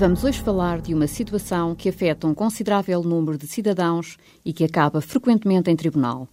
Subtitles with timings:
[0.00, 4.64] Vamos hoje falar de uma situação que afeta um considerável número de cidadãos e que
[4.64, 6.26] acaba frequentemente em tribunal.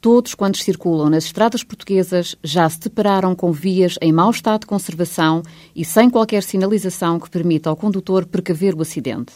[0.00, 4.66] Todos quantos circulam nas estradas portuguesas já se depararam com vias em mau estado de
[4.68, 5.42] conservação
[5.74, 9.32] e sem qualquer sinalização que permita ao condutor precaver o acidente.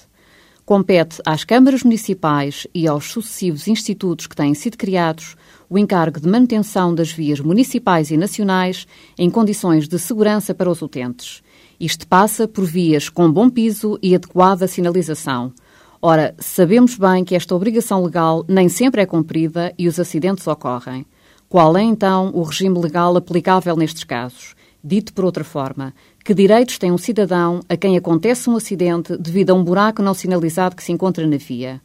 [0.64, 5.34] Compete às câmaras municipais e aos sucessivos institutos que têm sido criados
[5.68, 8.86] o encargo de manutenção das vias municipais e nacionais
[9.18, 11.42] em condições de segurança para os utentes.
[11.80, 15.52] Isto passa por vias com bom piso e adequada sinalização.
[16.00, 21.04] Ora, sabemos bem que esta obrigação legal nem sempre é cumprida e os acidentes ocorrem.
[21.48, 24.54] Qual é então o regime legal aplicável nestes casos?
[24.84, 29.50] Dito por outra forma, que direitos tem um cidadão a quem acontece um acidente devido
[29.50, 31.80] a um buraco não sinalizado que se encontra na via?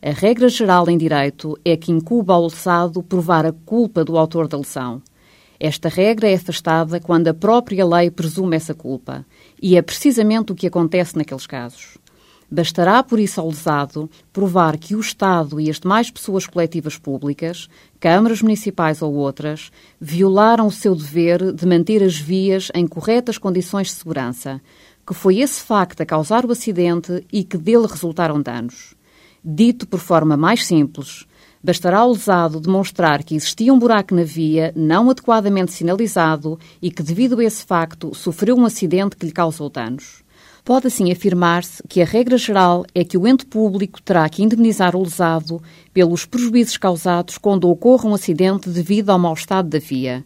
[0.00, 4.48] A regra geral em direito é que incuba ao lesado provar a culpa do autor
[4.48, 5.02] da lesão.
[5.60, 9.26] Esta regra é afastada quando a própria lei presume essa culpa,
[9.60, 11.97] e é precisamente o que acontece naqueles casos.
[12.50, 17.68] Bastará, por isso, ao lesado provar que o Estado e as demais pessoas coletivas públicas,
[18.00, 23.88] câmaras municipais ou outras, violaram o seu dever de manter as vias em corretas condições
[23.88, 24.62] de segurança,
[25.06, 28.94] que foi esse facto a causar o acidente e que dele resultaram danos.
[29.44, 31.26] Dito por forma mais simples,
[31.62, 37.02] bastará ao lesado demonstrar que existia um buraco na via não adequadamente sinalizado e que,
[37.02, 40.26] devido a esse facto, sofreu um acidente que lhe causou danos.
[40.68, 44.94] Pode assim afirmar-se que a regra geral é que o ente público terá que indemnizar
[44.94, 45.62] o lesado
[45.94, 50.22] pelos prejuízos causados quando ocorra um acidente devido ao mau estado da via.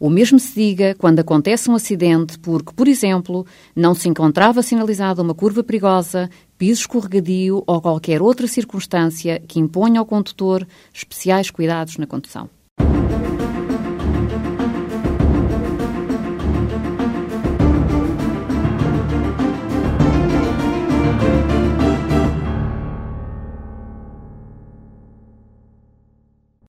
[0.00, 5.22] O mesmo se diga quando acontece um acidente porque, por exemplo, não se encontrava sinalizada
[5.22, 11.98] uma curva perigosa, piso escorregadio ou qualquer outra circunstância que imponha ao condutor especiais cuidados
[11.98, 12.50] na condução.